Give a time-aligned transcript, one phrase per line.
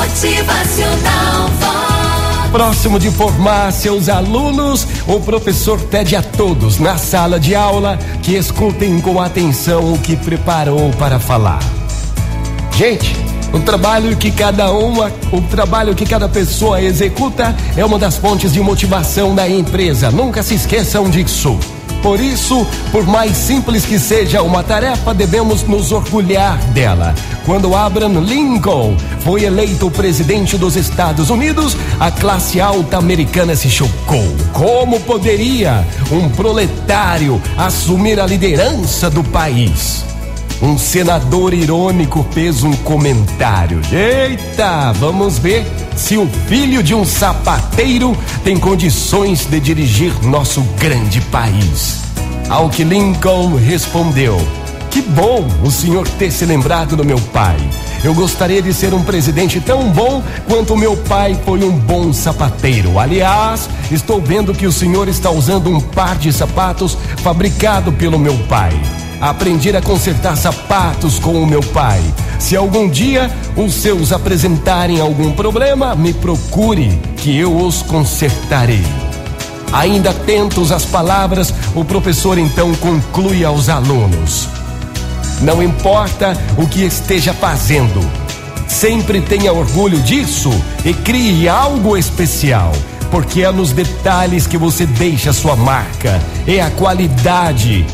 [0.00, 1.50] Motivacional.
[2.50, 8.34] Próximo de formar seus alunos, o professor pede a todos na sala de aula que
[8.34, 11.60] escutem com atenção o que preparou para falar.
[12.72, 13.14] Gente,
[13.52, 18.54] o trabalho que cada uma, o trabalho que cada pessoa executa é uma das fontes
[18.54, 20.10] de motivação da empresa.
[20.10, 21.58] Nunca se esqueçam disso.
[22.02, 27.14] Por isso, por mais simples que seja uma tarefa, devemos nos orgulhar dela.
[27.44, 34.24] Quando Abraham Lincoln foi eleito presidente dos Estados Unidos, a classe alta americana se chocou.
[34.52, 40.04] Como poderia um proletário assumir a liderança do país?
[40.62, 43.80] Um senador irônico fez um comentário.
[43.90, 45.64] Eita, vamos ver
[46.00, 52.00] se o filho de um sapateiro tem condições de dirigir nosso grande país.
[52.48, 54.40] Ao que Lincoln respondeu:
[54.90, 57.56] Que bom o senhor ter se lembrado do meu pai.
[58.02, 62.98] Eu gostaria de ser um presidente tão bom quanto meu pai foi um bom sapateiro.
[62.98, 68.36] Aliás, estou vendo que o senhor está usando um par de sapatos fabricado pelo meu
[68.48, 68.72] pai.
[69.20, 72.00] Aprendi a consertar sapatos com o meu pai.
[72.38, 78.82] Se algum dia os seus apresentarem algum problema, me procure, que eu os consertarei.
[79.72, 84.48] Ainda atentos às palavras, o professor então conclui aos alunos:
[85.42, 88.00] Não importa o que esteja fazendo,
[88.66, 90.50] sempre tenha orgulho disso
[90.82, 92.72] e crie algo especial
[93.10, 97.84] porque é nos detalhes que você deixa sua marca, é a qualidade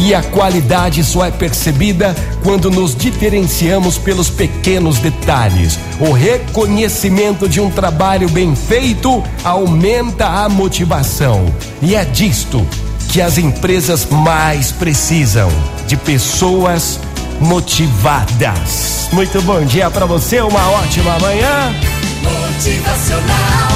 [0.00, 5.78] e a qualidade só é percebida quando nos diferenciamos pelos pequenos detalhes.
[6.00, 11.44] O reconhecimento de um trabalho bem feito aumenta a motivação.
[11.82, 12.66] E é disto
[13.10, 15.50] que as empresas mais precisam:
[15.86, 16.98] de pessoas
[17.38, 19.08] motivadas.
[19.12, 21.74] Muito bom dia para você, uma ótima manhã.
[22.22, 23.69] Motivacional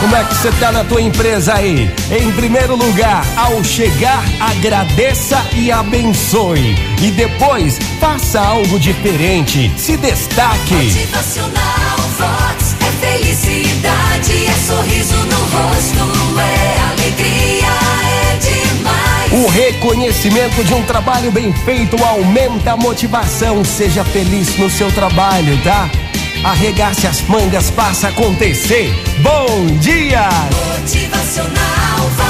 [0.00, 1.90] Como é que você tá na tua empresa aí?
[2.10, 6.76] Em primeiro lugar, ao chegar, agradeça e abençoe.
[7.02, 9.72] E depois, faça algo diferente.
[9.76, 10.74] Se destaque.
[10.74, 12.76] Motivacional Vox.
[12.80, 17.66] É felicidade, é sorriso no rosto, é alegria,
[18.04, 19.32] é demais.
[19.32, 23.64] O reconhecimento de um trabalho bem feito aumenta a motivação.
[23.64, 25.90] Seja feliz no seu trabalho, tá?
[26.44, 28.94] Arregace as mangas, faça acontecer.
[29.20, 30.28] Bom dia!
[30.80, 32.27] Motivacional Vox.